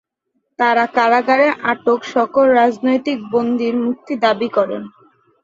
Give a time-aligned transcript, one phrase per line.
[0.59, 4.83] তাঁরা কারাগারে আটক সকল রাজনৈতিক বন্দির মুক্তি দাবি করেন।